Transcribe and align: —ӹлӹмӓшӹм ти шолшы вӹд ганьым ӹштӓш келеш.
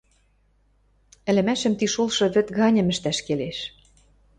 —ӹлӹмӓшӹм 1.29 1.73
ти 1.79 1.85
шолшы 1.93 2.25
вӹд 2.33 2.47
ганьым 2.57 2.87
ӹштӓш 2.93 3.17
келеш. 3.27 3.57